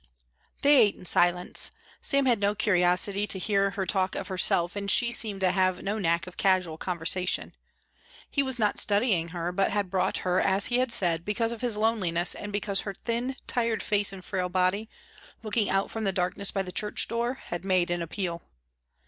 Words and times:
They 0.63 0.77
ate 0.81 0.95
in 0.95 1.05
silence. 1.05 1.69
Sam 2.01 2.25
had 2.25 2.39
no 2.39 2.55
curiosity 2.55 3.27
to 3.27 3.37
hear 3.37 3.69
her 3.69 3.85
talk 3.85 4.15
of 4.15 4.29
herself, 4.29 4.75
and 4.75 4.89
she 4.89 5.11
seemed 5.11 5.41
to 5.41 5.51
have 5.51 5.83
no 5.83 5.99
knack 5.99 6.25
of 6.25 6.37
casual 6.37 6.79
conversation. 6.79 7.53
He 8.27 8.41
was 8.41 8.57
not 8.57 8.79
studying 8.79 9.27
her, 9.27 9.51
but 9.51 9.69
had 9.69 9.91
brought 9.91 10.17
her 10.25 10.39
as 10.41 10.65
he 10.65 10.79
had 10.79 10.91
said, 10.91 11.23
because 11.23 11.51
of 11.51 11.61
his 11.61 11.77
loneliness, 11.77 12.33
and 12.33 12.51
because 12.51 12.81
her 12.81 12.95
thin, 12.95 13.35
tired 13.45 13.83
face 13.83 14.11
and 14.11 14.25
frail 14.25 14.49
body, 14.49 14.89
looking 15.43 15.69
out 15.69 15.91
from 15.91 16.03
the 16.03 16.11
darkness 16.11 16.49
by 16.49 16.63
the 16.63 16.71
church 16.71 17.07
door, 17.07 17.35
had 17.35 17.63
made 17.63 17.91
an 17.91 18.01
appeal. 18.01 18.41